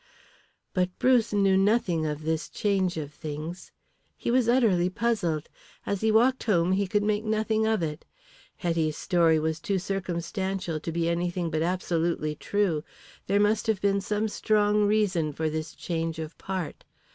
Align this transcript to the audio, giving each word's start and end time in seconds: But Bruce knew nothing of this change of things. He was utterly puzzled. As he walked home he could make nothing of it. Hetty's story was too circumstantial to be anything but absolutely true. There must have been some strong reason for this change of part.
But 0.73 0.89
Bruce 0.97 1.31
knew 1.31 1.55
nothing 1.55 2.07
of 2.07 2.23
this 2.23 2.49
change 2.49 2.97
of 2.97 3.13
things. 3.13 3.71
He 4.17 4.31
was 4.31 4.49
utterly 4.49 4.89
puzzled. 4.89 5.47
As 5.85 6.01
he 6.01 6.11
walked 6.11 6.45
home 6.45 6.71
he 6.71 6.87
could 6.87 7.03
make 7.03 7.23
nothing 7.23 7.67
of 7.67 7.83
it. 7.83 8.03
Hetty's 8.57 8.97
story 8.97 9.37
was 9.37 9.59
too 9.59 9.77
circumstantial 9.77 10.79
to 10.79 10.91
be 10.91 11.07
anything 11.07 11.51
but 11.51 11.61
absolutely 11.61 12.33
true. 12.33 12.83
There 13.27 13.39
must 13.39 13.67
have 13.67 13.79
been 13.79 14.01
some 14.01 14.27
strong 14.27 14.85
reason 14.85 15.33
for 15.33 15.51
this 15.51 15.75
change 15.75 16.17
of 16.17 16.35
part. 16.39 16.83